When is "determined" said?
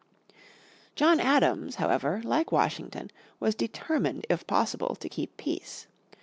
3.53-4.25